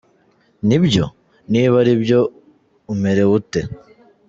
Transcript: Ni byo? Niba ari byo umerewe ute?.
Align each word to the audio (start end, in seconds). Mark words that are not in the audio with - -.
Ni 0.67 0.77
byo? 0.85 1.05
Niba 1.51 1.75
ari 1.81 1.93
byo 2.03 2.19
umerewe 2.93 3.31
ute?. 3.39 3.61